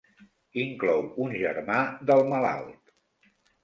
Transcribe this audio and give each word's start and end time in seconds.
Inclou 0.61 1.05
un 1.27 1.37
germà 1.43 1.79
del 2.09 2.27
malalt. 2.35 2.95